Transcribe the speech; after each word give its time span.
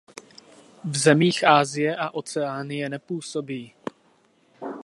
V 0.83 0.97
zemích 0.97 1.43
Asie 1.47 1.95
a 1.95 2.09
Oceánie 2.13 2.89
nepůsobí. 2.89 3.73